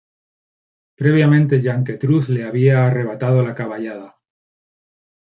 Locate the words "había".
2.45-2.87